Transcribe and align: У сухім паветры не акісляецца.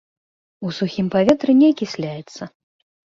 У 0.67 0.69
сухім 0.77 1.11
паветры 1.15 1.55
не 1.59 1.67
акісляецца. 1.73 2.49